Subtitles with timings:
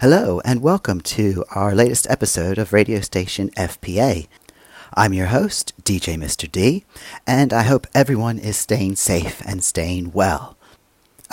[0.00, 4.28] Hello, and welcome to our latest episode of radio station FPA.
[4.94, 6.50] I'm your host, DJ Mr.
[6.50, 6.86] D,
[7.26, 10.56] and I hope everyone is staying safe and staying well.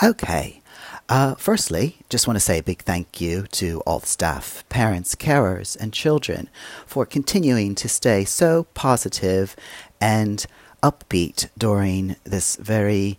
[0.04, 0.60] Okay,
[1.08, 5.14] uh, firstly, just want to say a big thank you to all the staff, parents,
[5.14, 6.50] carers, and children
[6.84, 9.56] for continuing to stay so positive
[9.98, 10.44] and
[10.82, 13.18] upbeat during this very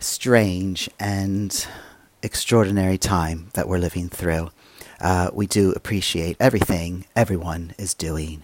[0.00, 1.66] strange and
[2.22, 4.48] extraordinary time that we're living through.
[5.00, 8.42] Uh, we do appreciate everything everyone is doing.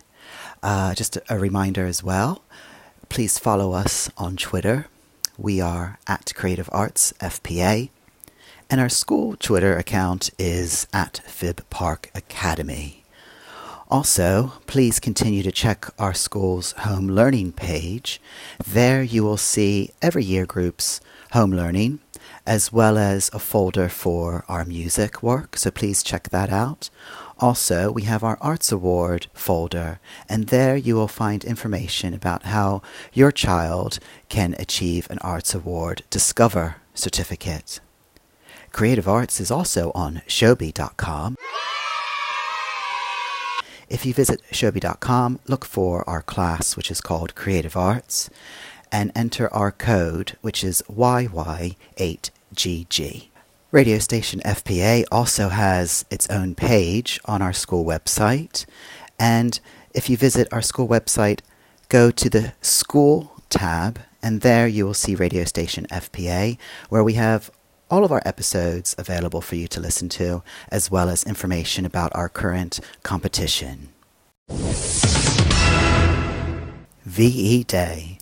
[0.62, 2.42] Uh, just a, a reminder as well
[3.14, 4.88] please follow us on Twitter.
[5.38, 7.88] We are at Creative Arts FPA,
[8.68, 13.04] and our school Twitter account is at Fib Park Academy.
[13.88, 18.20] Also, please continue to check our school's home learning page.
[18.66, 21.00] There you will see every year group's
[21.32, 22.00] home learning
[22.46, 26.90] as well as a folder for our music work, so please check that out.
[27.38, 32.82] Also, we have our Arts Award folder, and there you will find information about how
[33.12, 37.80] your child can achieve an Arts Award Discover certificate.
[38.72, 41.36] Creative Arts is also on Showbie.com.
[43.88, 48.30] If you visit Showbie.com, look for our class, which is called Creative Arts,
[48.90, 50.82] and enter our code, which is
[52.54, 53.28] YY8GG.
[53.72, 58.66] Radio station FPA also has its own page on our school website,
[59.18, 59.58] and
[59.92, 61.40] if you visit our school website,
[61.88, 66.56] go to the School tab, and there you will see Radio Station FPA,
[66.88, 67.50] where we have
[67.90, 72.14] all of our episodes available for you to listen to, as well as information about
[72.14, 73.88] our current competition.
[77.04, 78.18] VE Day.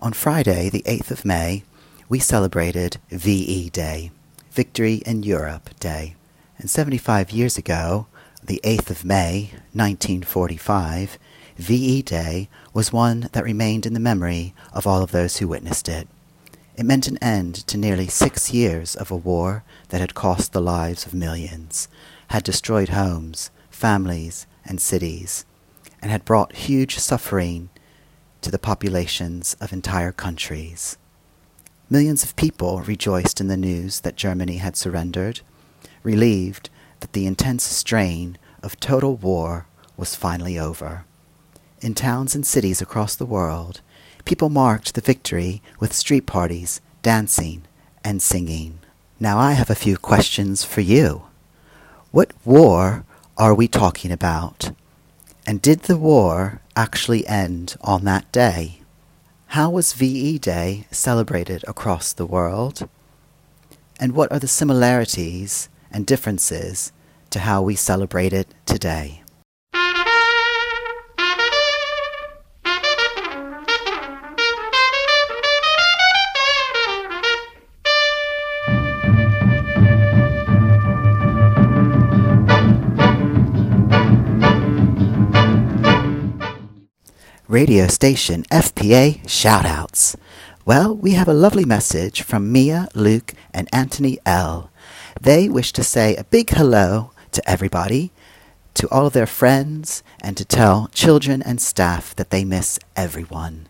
[0.00, 1.64] On Friday, the 8th of May,
[2.08, 4.12] we celebrated VE Day,
[4.52, 6.14] Victory in Europe Day.
[6.58, 8.06] And 75 years ago,
[8.42, 11.18] the 8th of May, 1945,
[11.56, 15.88] VE Day was one that remained in the memory of all of those who witnessed
[15.88, 16.06] it.
[16.76, 20.60] It meant an end to nearly six years of a war that had cost the
[20.60, 21.88] lives of millions,
[22.28, 25.44] had destroyed homes, families, and cities,
[26.00, 27.68] and had brought huge suffering
[28.42, 30.98] to the populations of entire countries.
[31.88, 35.40] Millions of people rejoiced in the news that Germany had surrendered,
[36.02, 36.68] relieved
[36.98, 39.66] that the intense strain of total war
[39.96, 41.04] was finally over.
[41.80, 43.82] In towns and cities across the world,
[44.24, 47.62] people marked the victory with street parties, dancing,
[48.02, 48.80] and singing.
[49.20, 51.22] Now I have a few questions for you.
[52.10, 53.04] What war
[53.38, 54.72] are we talking about?
[55.46, 58.80] And did the war actually end on that day?
[59.50, 62.88] How was VE Day celebrated across the world?
[63.98, 66.92] And what are the similarities and differences
[67.30, 69.22] to how we celebrate it today?
[87.48, 90.16] Radio station FPA shoutouts.
[90.64, 94.68] Well, we have a lovely message from Mia, Luke, and Anthony L.
[95.20, 98.10] They wish to say a big hello to everybody,
[98.74, 103.68] to all of their friends, and to tell children and staff that they miss everyone.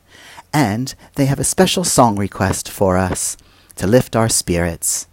[0.54, 3.36] And they have a special song request for us
[3.74, 5.06] to lift our spirits.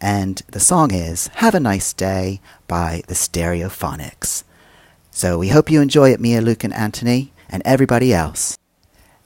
[0.00, 4.42] And the song is Have a Nice Day by the Stereophonics.
[5.12, 8.58] So we hope you enjoy it, Mia, Luke, and Anthony and everybody else.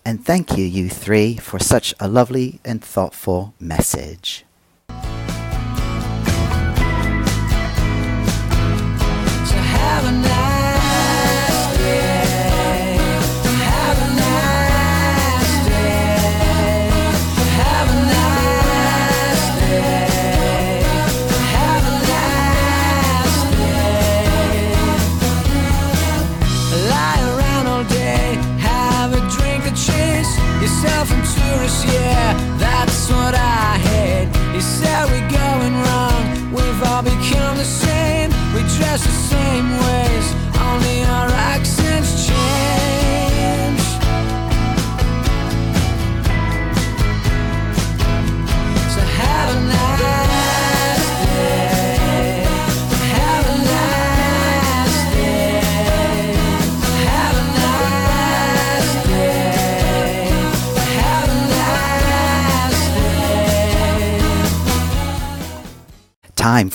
[0.05, 4.45] And thank you, you three, for such a lovely and thoughtful message.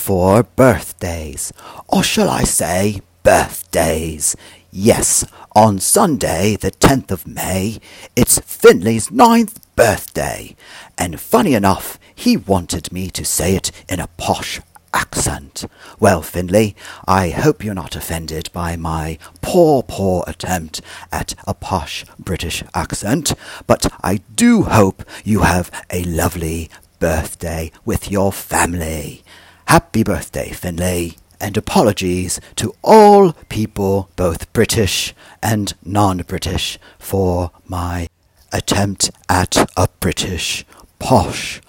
[0.04, 1.50] For birthdays.
[1.88, 4.36] Or shall I say birthdays?
[4.70, 5.24] Yes,
[5.56, 7.80] on Sunday, the 10th of May,
[8.14, 10.56] it's Finley's ninth birthday.
[10.98, 14.60] And funny enough, he wanted me to say it in a posh
[14.92, 15.64] accent.
[15.98, 16.76] Well, Finley,
[17.08, 23.32] I hope you're not offended by my poor, poor attempt at a posh British accent,
[23.66, 26.68] but I do hope you have a lovely
[26.98, 29.24] birthday with your family.
[29.66, 38.08] Happy birthday, Finley, and apologies to all people, both British and non British, for my
[38.52, 40.64] attempt at a British
[40.98, 41.60] posh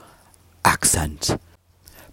[0.63, 1.38] accent.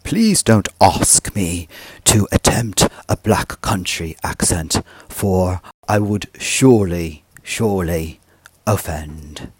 [0.04, 1.68] Please don't ask me
[2.04, 8.20] to attempt a black country accent, for I would surely, surely
[8.66, 9.52] offend.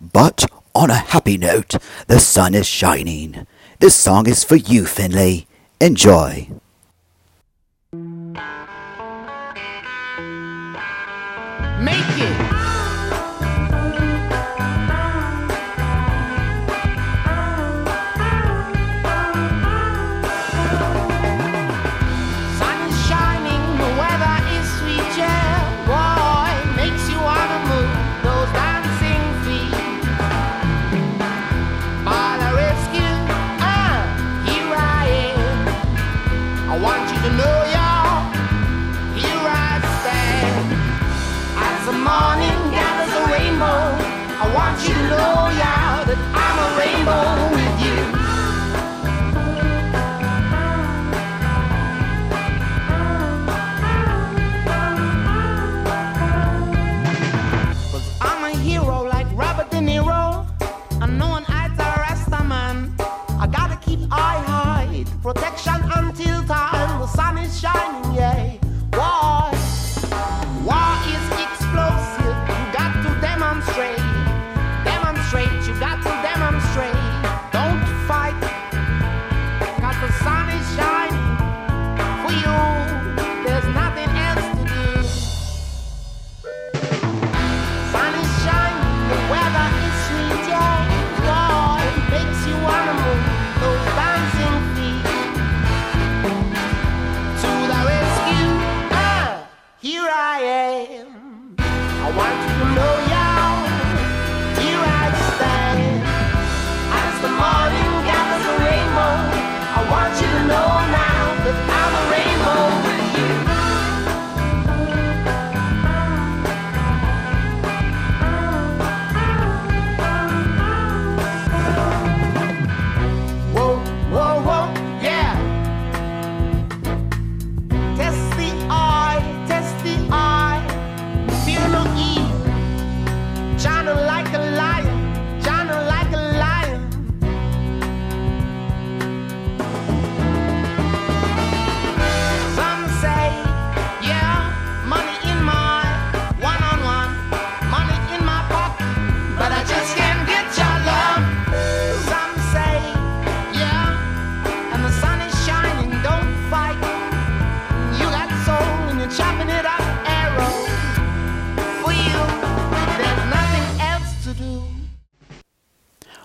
[0.00, 1.74] But on a happy note,
[2.06, 3.46] the sun is shining.
[3.80, 5.46] This song is for you, Finley.
[5.80, 6.46] Enjoy.
[11.80, 12.59] Make it.
[42.02, 43.80] Morning gathers a rainbow,
[44.40, 47.59] I want you to know, y'all, that I'm a rainbow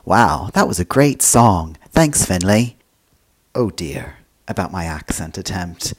[0.06, 1.78] Wow, that was a great song.
[1.90, 2.78] Thanks, Finley.
[3.56, 5.96] Oh dear, about my accent attempt.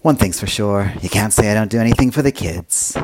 [0.00, 2.96] One thing's for sure, you can't say I don't do anything for the kids.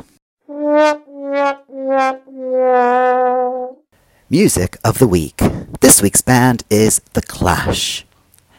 [4.31, 5.43] Music of the Week.
[5.81, 8.07] This week's band is The Clash.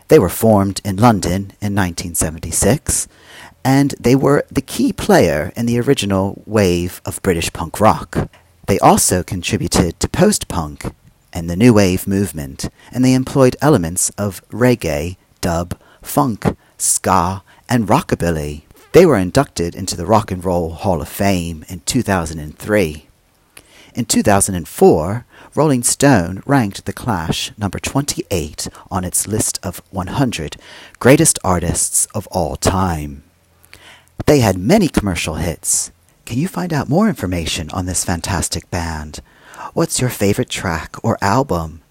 [0.09, 3.07] They were formed in London in 1976,
[3.63, 8.29] and they were the key player in the original wave of British punk rock.
[8.67, 10.93] They also contributed to post punk
[11.37, 17.87] and the new wave movement, and they employed elements of reggae, dub, funk, ska, and
[17.87, 18.63] rockabilly.
[18.91, 23.07] They were inducted into the Rock and Roll Hall of Fame in 2003.
[23.93, 30.57] In 2004, Rolling Stone ranked The Clash number 28 on its list of 100
[30.99, 33.23] greatest artists of all time.
[34.25, 35.91] They had many commercial hits.
[36.25, 39.19] Can you find out more information on this fantastic band?
[39.73, 41.81] What's your favorite track or album?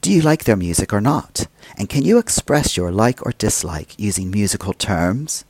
[0.00, 1.46] Do you like their music or not?
[1.76, 5.44] And can you express your like or dislike using musical terms?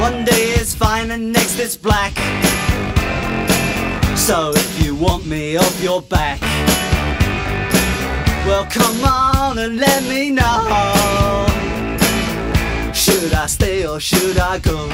[0.00, 2.12] One day it's fine and next it's black.
[4.16, 6.40] So if you want me off your back,
[8.46, 11.46] well come on and let me know.
[12.92, 14.88] Should I stay or should I go?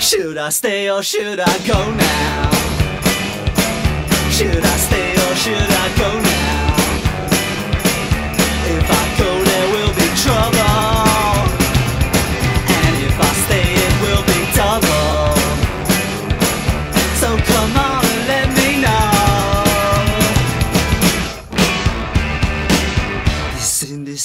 [0.00, 2.50] Should I stay or should I go now?
[4.30, 4.76] Should I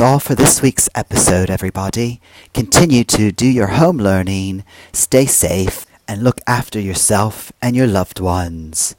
[0.00, 2.22] That's all for this week's episode, everybody.
[2.54, 4.64] Continue to do your home learning,
[4.94, 8.96] stay safe, and look after yourself and your loved ones.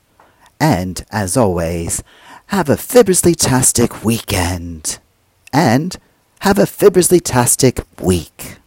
[0.60, 2.04] And, as always,
[2.50, 5.00] have a Fibbersley-tastic weekend.
[5.52, 5.98] And
[6.42, 8.58] have a Fibbersley-tastic week.